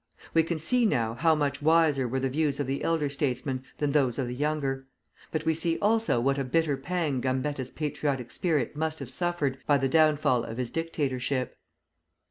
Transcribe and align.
We 0.33 0.41
can 0.41 0.57
see 0.57 0.87
now 0.87 1.13
how 1.13 1.35
much 1.35 1.61
wiser 1.61 2.07
were 2.07 2.19
the 2.19 2.27
views 2.27 2.59
of 2.59 2.65
the 2.65 2.83
elder 2.83 3.07
statesman 3.07 3.63
than 3.77 3.91
those 3.91 4.17
of 4.17 4.27
the 4.27 4.33
younger; 4.33 4.87
but 5.29 5.45
we 5.45 5.53
see 5.53 5.77
also 5.77 6.19
what 6.19 6.39
a 6.39 6.43
bitter 6.43 6.75
pang 6.75 7.21
Gambetta's 7.21 7.69
patriotic 7.69 8.31
spirit 8.31 8.75
must 8.75 8.97
have 8.97 9.11
suffered 9.11 9.59
by 9.67 9.77
the 9.77 9.87
downfall 9.87 10.43
of 10.43 10.57
his 10.57 10.71
dictatorship. 10.71 11.55